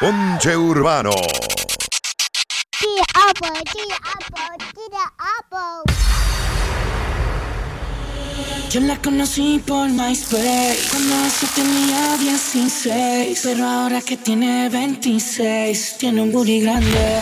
Ponche 0.00 0.56
Urbano. 0.56 1.10
Diablo, 2.80 3.60
diablo. 4.88 5.82
Yo 8.70 8.80
la 8.80 8.96
conocí 9.02 9.62
por 9.66 9.90
MySpace 9.90 10.88
cuando 10.90 11.14
eso 11.26 11.46
tenía 11.54 12.16
16, 12.16 13.40
pero 13.42 13.66
ahora 13.66 14.00
que 14.00 14.16
tiene 14.16 14.70
26 14.70 15.96
tiene 15.98 16.22
un 16.22 16.32
booty 16.32 16.62
grande. 16.62 17.20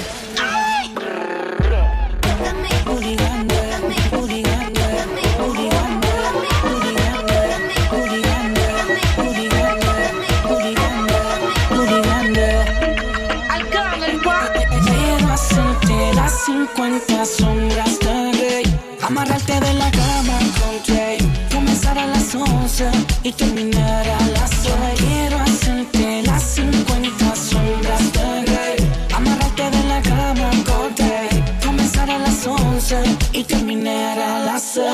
50 17.18 17.24
sombras 17.24 17.98
de 17.98 18.38
Grey, 18.38 18.64
amarrarte 19.02 19.58
de 19.58 19.74
la 19.74 19.90
cama 19.90 20.38
con 20.60 20.78
Jay, 20.84 21.18
comenzar 21.52 21.98
a 21.98 22.06
las 22.06 22.32
11 22.32 22.90
y 23.24 23.32
terminar 23.32 24.08
a 24.08 24.26
las 24.28 24.50
6. 24.50 24.74
Quiero 24.98 25.38
hacerte 25.38 26.22
las 26.22 26.42
50 26.42 27.34
sombras 27.34 28.12
de 28.12 28.42
Grey, 28.44 28.76
amarrarte 29.12 29.68
de 29.68 29.84
la 29.88 30.00
cama 30.02 30.50
con 30.64 30.94
Jay, 30.96 31.44
comenzar 31.64 32.08
a 32.08 32.18
las 32.18 32.46
11 32.46 33.02
y 33.32 33.42
terminar 33.42 34.18
a 34.20 34.38
las 34.44 34.62
6. 34.74 34.84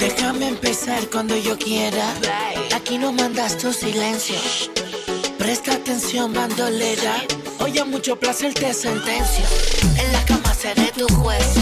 Déjame 0.00 0.48
empezar 0.48 1.08
cuando 1.12 1.36
yo 1.36 1.56
quiera, 1.56 2.12
aquí 2.74 2.98
no 2.98 3.12
mandas 3.12 3.56
tu 3.56 3.72
silencio. 3.72 4.36
Presta 5.38 5.74
atención, 5.74 6.32
bandolera. 6.32 7.22
Hoy 7.60 7.78
a 7.78 7.84
mucho 7.84 8.16
placer 8.16 8.52
te 8.54 8.74
sentencio. 8.74 9.44
En 9.96 10.12
la 10.12 10.24
cama 10.24 10.37
seré 10.74 10.92
tu 10.92 11.06
juez. 11.14 11.54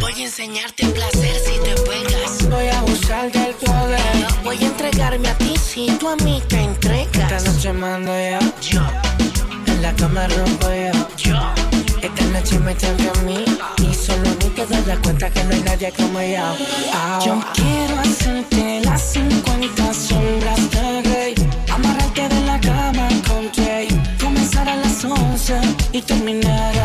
Voy 0.00 0.12
a 0.12 0.24
enseñarte 0.24 0.86
placer 0.86 1.36
si 1.44 1.58
te 1.64 1.74
pegas. 1.88 2.48
Voy 2.48 2.66
a 2.66 2.78
abusar 2.80 3.32
del 3.32 3.54
poder. 3.54 4.26
Voy 4.44 4.58
a 4.58 4.66
entregarme 4.66 5.28
a 5.28 5.38
ti 5.38 5.54
si 5.56 5.86
tú 5.98 6.08
a 6.08 6.16
mí 6.16 6.42
te 6.48 6.60
entregas. 6.62 7.32
Esta 7.32 7.50
noche 7.50 7.72
mando 7.72 8.12
yo. 8.12 8.38
Yo. 8.60 8.82
En 9.66 9.82
la 9.82 9.92
cama 9.94 10.26
rompo 10.28 10.68
yo. 10.68 10.92
Yo. 11.16 11.38
Esta 12.02 12.24
noche 12.34 12.58
me 12.58 12.74
toca 12.74 13.10
a 13.14 13.22
mí. 13.22 13.44
Y 13.78 13.94
solo 13.94 14.28
a 14.28 14.34
mí 14.34 14.50
te 14.54 14.66
das 14.66 14.98
cuenta 15.02 15.30
que 15.30 15.44
no 15.44 15.54
hay 15.54 15.62
nadie 15.62 15.92
como 15.92 16.20
yo. 16.20 16.56
Ah. 16.92 17.20
Yo 17.24 17.40
quiero 17.54 18.00
hacerte 18.00 18.80
las 18.84 19.00
50 19.12 19.94
sombras 19.94 20.70
de 20.70 21.02
Grey. 21.02 21.34
Amarrarte 21.70 22.28
de 22.28 22.40
la 22.42 22.60
cama 22.60 23.08
con 23.28 23.50
Jay. 23.54 23.88
Comenzar 24.20 24.68
a 24.68 24.76
las 24.76 25.04
11 25.04 25.60
y 25.92 26.02
terminar 26.02 26.79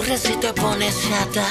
Si 0.00 0.34
te 0.36 0.52
pones 0.54 0.94
chata. 1.08 1.46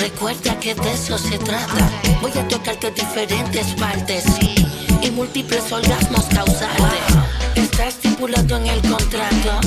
Recuerda 0.00 0.58
que 0.58 0.74
de 0.74 0.92
eso 0.92 1.16
se 1.16 1.38
trata. 1.38 1.90
Voy 2.20 2.32
a 2.32 2.48
tocarte 2.48 2.90
diferentes 2.90 3.66
partes 3.74 4.24
y 5.00 5.10
múltiples 5.10 5.70
orgasmos 5.70 6.24
causarte. 6.24 6.98
Está 7.54 7.86
estipulado 7.86 8.56
en 8.56 8.66
el 8.66 8.80
contrato. 8.80 9.60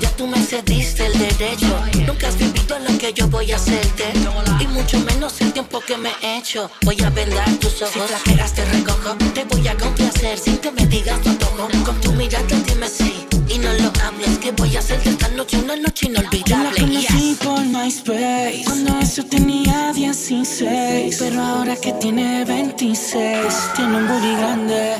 Ya 0.00 0.10
tú 0.16 0.26
me 0.26 0.38
cediste 0.38 1.06
el 1.06 1.18
derecho. 1.18 1.80
Nunca 2.06 2.28
has 2.28 2.36
vivido 2.36 2.78
lo 2.78 2.98
que 2.98 3.12
yo 3.14 3.26
voy 3.28 3.50
a 3.52 3.56
hacerte. 3.56 4.12
Y 4.60 4.66
mucho 4.66 4.98
menos 5.00 5.40
el 5.40 5.52
tiempo 5.52 5.80
que 5.80 5.96
me 5.96 6.10
he 6.22 6.38
hecho. 6.38 6.70
Voy 6.82 7.00
a 7.02 7.10
vendar 7.10 7.48
tus 7.58 7.80
ojos. 7.80 8.10
Si 8.24 8.54
te 8.54 8.64
recojo. 8.66 9.16
Te 9.32 9.44
voy 9.44 9.66
a 9.66 9.76
complacer 9.76 10.38
sin 10.38 10.58
que 10.58 10.70
me 10.72 10.86
digas 10.86 11.20
tu 11.22 11.30
antojo. 11.30 11.68
Con 11.84 12.00
tu 12.00 12.12
mirada 12.12 12.44
dime 12.66 12.88
sí. 12.88 13.25
No 13.66 13.72
lo 13.82 13.92
hables. 14.04 14.38
Que 14.38 14.52
voy 14.52 14.76
a 14.76 14.78
hacerte 14.78 15.10
esta 15.10 15.28
noche 15.30 15.58
una 15.58 15.74
noche 15.76 16.06
inolvidable. 16.06 16.44
Yo 16.46 16.56
la 16.56 16.70
conocí 16.70 17.36
por 17.42 17.64
MySpace. 17.64 18.62
Cuando 18.64 18.98
eso 19.00 19.24
tenía 19.24 19.92
16. 19.92 21.16
Pero 21.18 21.42
ahora 21.42 21.74
que 21.74 21.92
tiene 21.94 22.44
26. 22.44 23.72
Tiene 23.74 23.96
un 23.96 24.06
booty 24.06 24.32
grande 24.36 24.96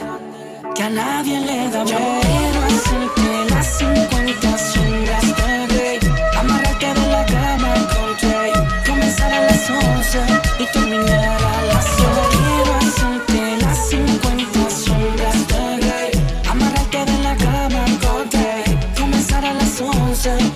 que 0.75 0.83
a 0.83 0.91
nadie 0.91 1.41
le 1.41 1.71
da 1.71 1.85
Yo 1.85 1.97
quiero 1.97 2.61
hacerte 2.67 3.55
las 3.55 3.79
50 3.79 4.56
las 20.25 20.56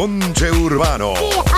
Ponche 0.00 0.48
Urbano. 0.48 1.49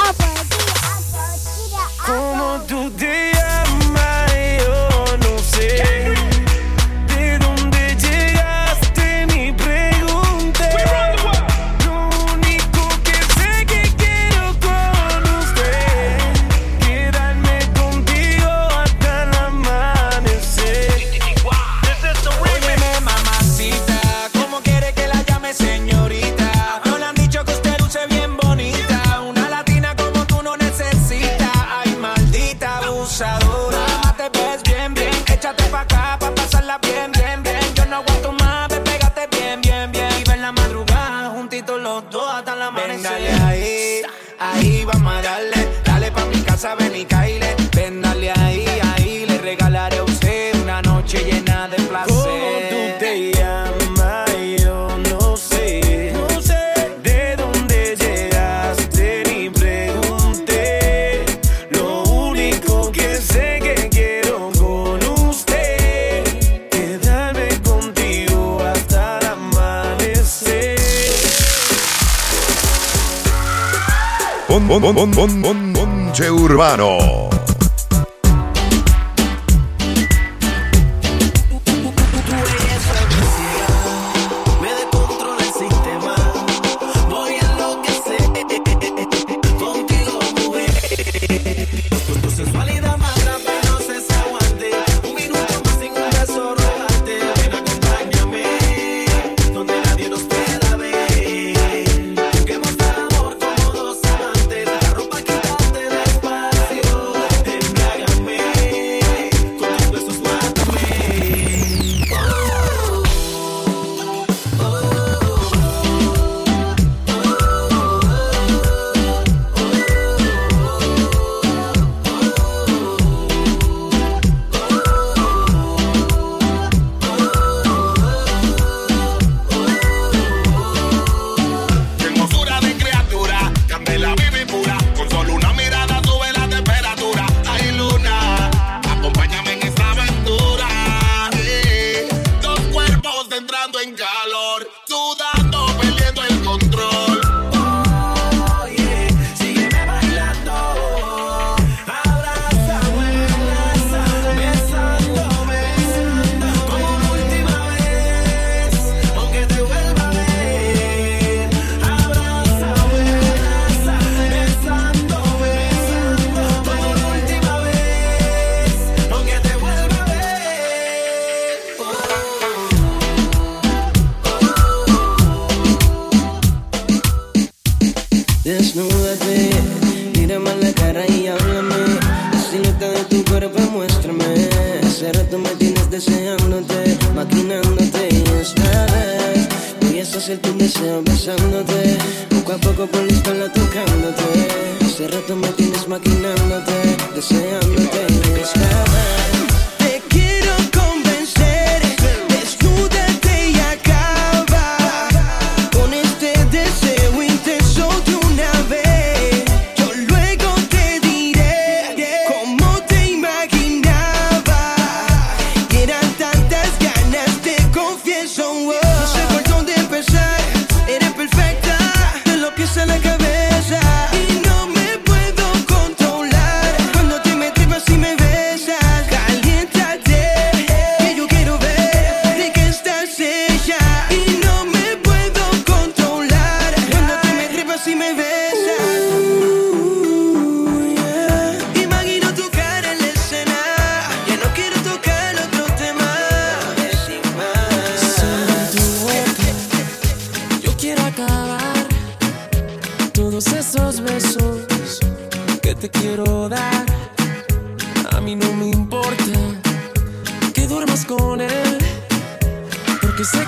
Monche 74.79 76.29
Urbano. 76.29 77.32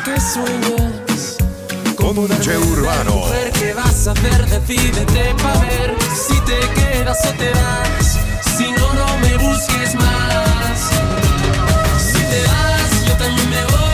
que 0.03 0.21
sueñas 0.21 1.37
con 1.97 2.19
un 2.19 2.33
H 2.33 2.59
urbano. 2.59 3.13
Mujer 3.13 3.53
que 3.53 3.75
vas 3.75 4.09
a 4.09 4.13
hacer? 4.13 4.47
decídete 4.47 5.35
para 5.43 5.61
ver 5.61 5.95
si 6.15 6.35
te 6.41 6.59
quedas 6.75 7.19
o 7.27 7.33
te 7.35 7.51
vas. 7.51 8.19
Si 8.57 8.73
no, 8.73 8.95
no 8.95 9.19
me 9.19 9.37
busques 9.37 9.95
más. 9.95 10.91
Si 11.99 12.19
te 12.19 12.43
vas, 12.47 13.07
yo 13.07 13.15
también 13.17 13.51
me 13.51 13.65
voy. 13.67 13.94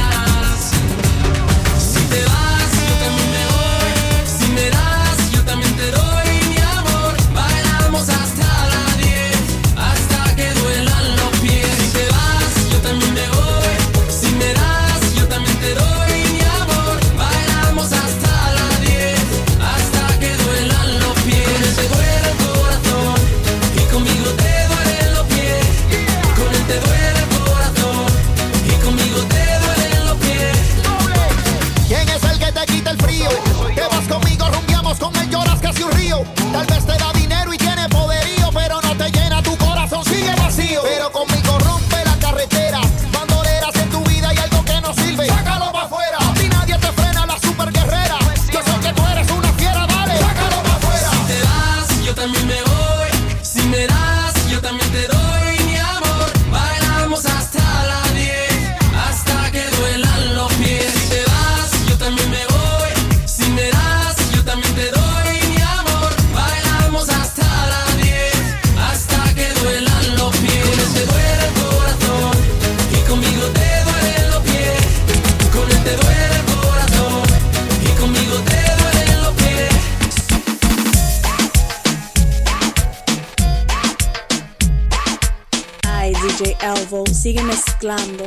Pero 40.83 41.11
como 41.11 41.30
mezclando. 87.81 88.20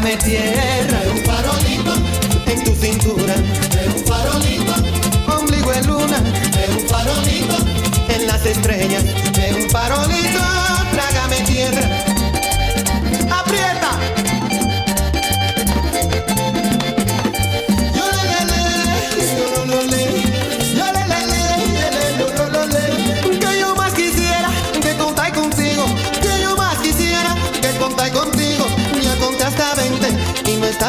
échame 0.00 0.16
tierra. 0.16 1.02
Es 1.02 1.12
un 1.12 1.24
farolito 1.24 1.92
en 2.46 2.64
tu 2.64 2.74
cintura. 2.74 3.34
Es 3.34 3.94
un 3.94 4.06
farolito, 4.06 4.74
ombligo 5.36 5.72
en 5.72 5.86
luna. 5.86 6.22
Es 6.58 6.82
un 6.82 6.88
farolito 6.88 7.56
en 8.08 8.26
las 8.26 8.44
estrellas. 8.46 9.04
Es 9.04 9.64
un 9.64 9.70
farolito. 9.70 10.59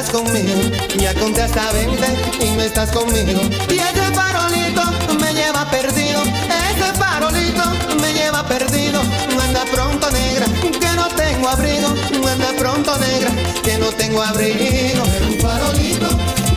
estás 0.01 0.19
conmigo. 0.19 0.61
Ya 0.97 1.13
conté 1.13 1.43
hasta 1.43 1.71
20 1.73 2.07
y 2.41 2.49
no 2.55 2.61
estás 2.63 2.91
conmigo. 2.91 3.41
Y 3.69 3.77
ese 3.77 4.13
farolito 4.13 4.81
me 5.19 5.33
lleva 5.33 5.69
perdido. 5.69 6.23
Ese 6.23 6.93
farolito 6.97 7.63
me 8.01 8.13
lleva 8.13 8.43
perdido. 8.47 9.01
No 9.35 9.41
anda 9.41 9.63
pronto 9.65 10.09
negra, 10.09 10.45
que 10.61 10.95
no 10.95 11.07
tengo 11.09 11.49
abrigo. 11.49 11.89
No 12.19 12.27
anda 12.27 12.47
pronto 12.57 12.97
negra, 12.97 13.31
que 13.63 13.77
no 13.77 13.89
tengo 13.91 14.23
abrigo. 14.23 15.03
Es 15.03 15.21
un 15.21 15.39
farolito 15.39 16.07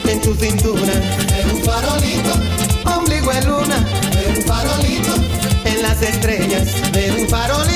en 0.09 0.21
tu 0.23 0.35
cintura. 0.35 0.95
Es 1.39 1.53
un 1.53 1.63
farolito, 1.65 2.97
ombligo 2.97 3.33
en 3.33 3.47
luna. 3.47 3.77
Es 4.21 4.39
un 4.39 4.45
farolito 4.45 5.15
en 5.67 5.83
las 5.83 6.01
estrellas. 6.01 6.69
Es 6.95 7.21
un 7.21 7.29
farolito 7.29 7.74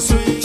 sweet. 0.00 0.37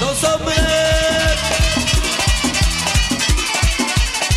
Los 0.00 0.24
hombres, 0.24 0.58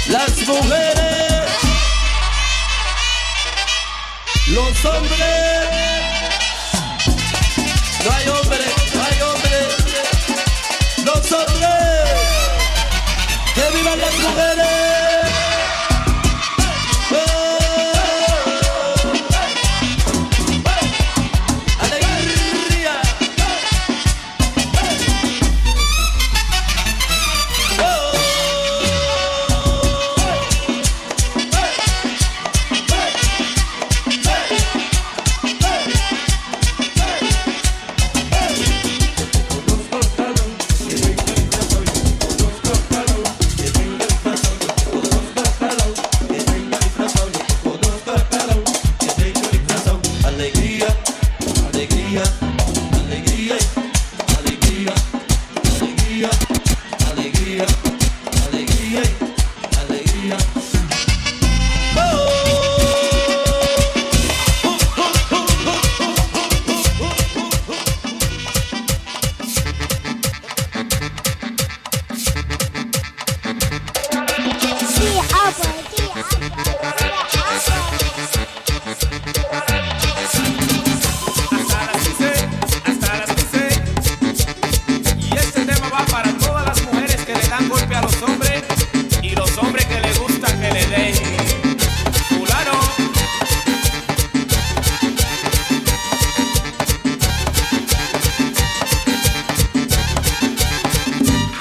las 0.08 0.48
mujeres, 0.48 1.50
los 4.48 4.86
hombres. 4.86 5.42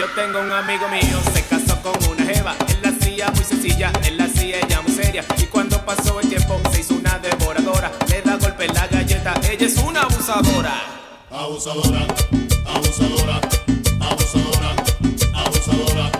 Yo 0.00 0.06
tengo 0.14 0.40
un 0.40 0.50
amigo 0.50 0.88
mío, 0.88 1.20
se 1.34 1.44
casó 1.44 1.78
con 1.82 1.92
una 2.10 2.24
jeva. 2.24 2.56
Él 2.68 2.78
la 2.82 2.88
hacía 2.88 3.30
muy 3.32 3.44
sencilla, 3.44 3.92
él 4.02 4.16
la 4.16 4.24
hacía 4.24 4.58
ella 4.60 4.80
muy 4.80 4.92
seria. 4.92 5.22
Y 5.36 5.42
cuando 5.44 5.76
pasó 5.84 6.18
el 6.20 6.26
tiempo, 6.26 6.58
se 6.72 6.80
hizo 6.80 6.94
una 6.94 7.18
devoradora. 7.18 7.92
Le 8.08 8.22
da 8.22 8.36
golpe 8.38 8.64
en 8.64 8.72
la 8.72 8.86
galleta, 8.86 9.34
ella 9.50 9.66
es 9.66 9.76
una 9.76 10.00
abusadora. 10.00 10.72
Abusadora, 11.30 12.06
abusadora, 12.66 13.40
abusadora, 14.00 14.74
abusadora, 15.34 16.10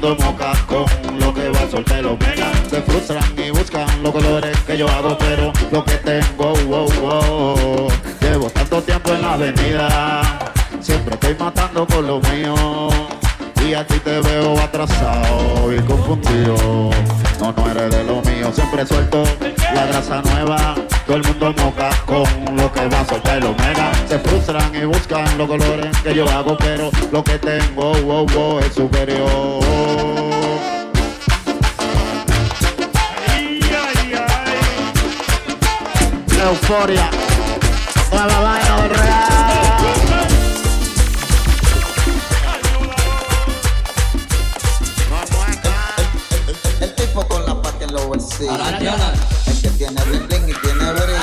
Mundo 0.00 0.24
moca 0.24 0.52
con 0.66 0.86
lo 1.18 1.34
que 1.34 1.50
va 1.50 1.60
a 1.60 1.70
soltar 1.70 2.02
los 2.02 2.18
mega. 2.20 2.50
Se 2.70 2.80
frustran 2.80 3.22
y 3.36 3.50
buscan 3.50 3.86
los 4.02 4.12
colores 4.12 4.58
que 4.60 4.78
yo 4.78 4.88
hago, 4.88 5.18
pero 5.18 5.52
lo 5.70 5.84
que 5.84 5.96
tengo, 5.96 6.54
wow, 6.68 6.90
wow. 7.02 7.88
Llevo 8.22 8.48
tanto 8.48 8.80
tiempo 8.82 9.12
en 9.12 9.20
la 9.20 9.34
avenida. 9.34 10.52
Siempre 10.80 11.14
estoy 11.16 11.36
matando 11.38 11.86
con 11.86 12.06
lo 12.06 12.18
mío. 12.20 12.88
Y 13.62 13.74
a 13.74 13.86
ti 13.86 13.98
te 13.98 14.20
veo 14.20 14.58
atrasado 14.58 15.70
y 15.70 15.78
confundido. 15.80 16.56
No, 17.38 17.52
no 17.52 17.70
eres 17.70 17.94
de 17.94 18.04
lo 18.04 18.22
mío, 18.22 18.50
siempre 18.54 18.86
suelto 18.86 19.22
la 19.80 19.86
grasa 19.86 20.22
nueva. 20.22 20.74
Todo 21.06 21.16
el 21.16 21.24
mundo 21.24 21.54
moca 21.62 21.90
con 22.04 22.56
lo 22.56 22.70
que 22.72 22.86
va 22.88 23.00
a 23.00 23.04
soltar 23.06 23.42
los 23.42 23.56
mega. 23.56 23.92
Se 24.08 24.18
frustran 24.18 24.74
y 24.74 24.84
buscan 24.84 25.38
los 25.38 25.48
colores 25.48 25.96
que 26.02 26.14
yo 26.14 26.28
hago, 26.28 26.56
pero 26.58 26.90
lo 27.10 27.24
que 27.24 27.38
tengo, 27.38 27.92
wow, 28.02 28.26
wow, 28.26 28.58
es 28.60 28.74
superior. 28.74 29.28
Euforia, 36.42 37.10
nueva 38.10 38.40
vaina 38.40 38.82
del 38.82 38.90
real. 38.90 39.26
El 46.80 46.94
tipo 46.94 47.26
con 47.28 47.46
la 47.46 47.62
pata 47.62 47.84
en 47.84 47.92
los 47.92 48.06
bolsillos. 48.06 49.39
El 49.90 49.96
que 49.96 50.02
tiene 50.02 50.04
bling 50.04 50.28
bling 50.28 50.48
y 50.48 50.54
tiene 50.60 50.92
brillo. 50.92 51.18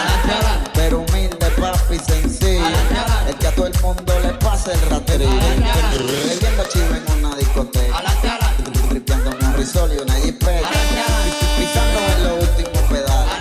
Pero 0.73 0.99
humilde, 0.99 1.47
papi, 1.60 1.99
sencillo. 1.99 2.65
El 3.27 3.36
que 3.36 3.47
a 3.47 3.51
todo 3.56 3.67
el 3.67 3.82
mundo 3.82 4.19
le 4.21 4.34
pasa 4.34 4.73
el 4.73 4.82
raterillo. 4.82 5.32
Bebiendo 5.32 6.63
chivo 6.65 6.95
en 6.95 7.23
una 7.23 7.36
discoteca. 7.36 8.03
Tripeándome 8.89 9.45
un 9.45 9.53
risol 9.53 9.93
y 9.93 9.97
una 9.99 10.13
jipeta. 10.15 10.69
Pisando 11.58 11.99
en 11.99 12.23
los 12.23 12.49
últimos 12.49 12.82
pedales. 12.89 13.34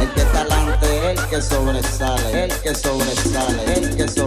El 0.00 0.12
que 0.12 0.20
está 0.20 0.40
adelante, 0.40 1.10
el 1.10 1.20
que 1.28 1.42
sobresale. 1.42 2.44
El 2.44 2.60
que 2.60 2.74
sobresale. 2.74 4.25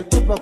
el 0.00 0.08
tipo 0.08 0.39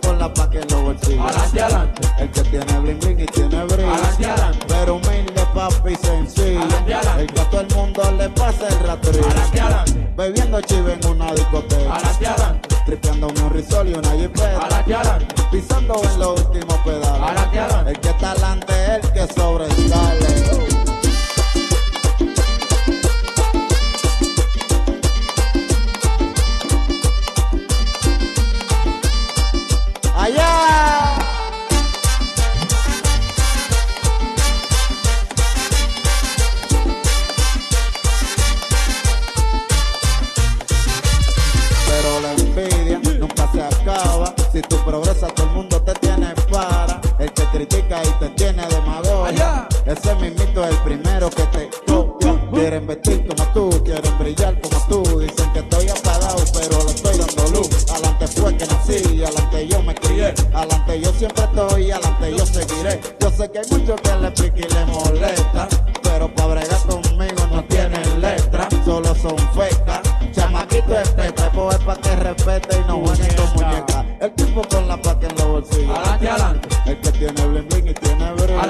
swing 77.70 77.88
y 77.88 77.94
tiene 77.94 78.32
brillo. 78.32 78.60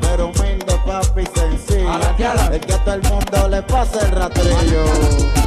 Pero 0.00 0.26
humilde, 0.26 0.80
papi, 0.86 1.24
sencillo. 1.34 1.90
Adelante, 1.90 2.26
adelante. 2.26 2.56
El 2.56 2.66
que 2.66 2.72
a 2.72 2.84
todo 2.84 2.94
el 2.94 3.02
mundo 3.02 3.48
le 3.48 3.62
pasa 3.62 4.06
el 4.06 4.12
rastrillo. 4.12 5.41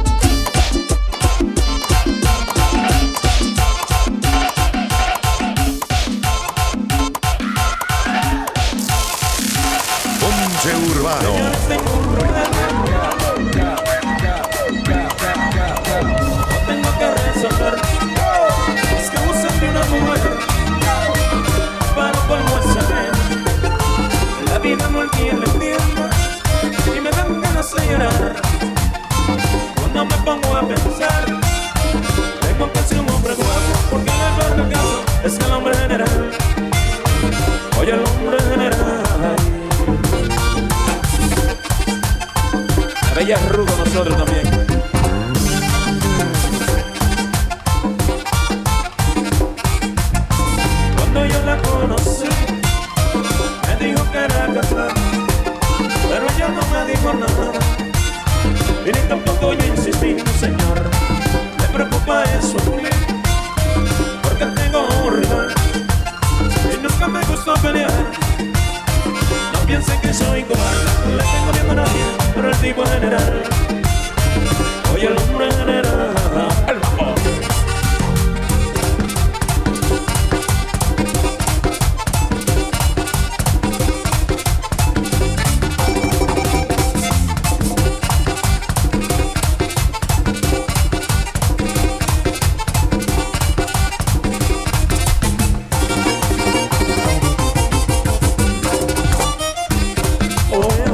오. 100.56 100.85